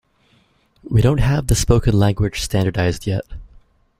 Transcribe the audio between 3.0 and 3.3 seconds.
yet.